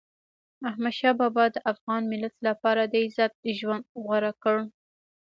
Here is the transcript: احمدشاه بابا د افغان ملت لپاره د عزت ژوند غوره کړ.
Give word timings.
احمدشاه 0.69 1.13
بابا 1.19 1.45
د 1.51 1.57
افغان 1.71 2.01
ملت 2.11 2.35
لپاره 2.47 2.81
د 2.85 2.93
عزت 3.05 3.33
ژوند 3.59 3.83
غوره 4.03 4.33
کړ. 4.43 4.57